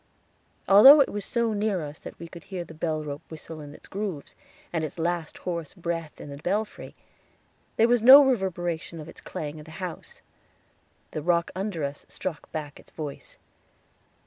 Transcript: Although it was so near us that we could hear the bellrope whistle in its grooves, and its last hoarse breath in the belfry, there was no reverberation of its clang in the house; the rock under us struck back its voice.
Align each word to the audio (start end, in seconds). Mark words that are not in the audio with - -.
Although 0.67 0.99
it 1.01 1.09
was 1.11 1.23
so 1.23 1.53
near 1.53 1.83
us 1.83 1.99
that 1.99 2.17
we 2.17 2.27
could 2.27 2.45
hear 2.45 2.63
the 2.63 2.73
bellrope 2.73 3.21
whistle 3.29 3.61
in 3.61 3.75
its 3.75 3.87
grooves, 3.87 4.33
and 4.73 4.83
its 4.83 4.97
last 4.97 5.37
hoarse 5.37 5.75
breath 5.75 6.19
in 6.19 6.31
the 6.31 6.41
belfry, 6.41 6.95
there 7.77 7.87
was 7.87 8.01
no 8.01 8.25
reverberation 8.25 8.99
of 8.99 9.07
its 9.07 9.21
clang 9.21 9.59
in 9.59 9.63
the 9.63 9.69
house; 9.77 10.23
the 11.11 11.21
rock 11.21 11.51
under 11.53 11.83
us 11.83 12.07
struck 12.09 12.51
back 12.51 12.79
its 12.79 12.89
voice. 12.89 13.37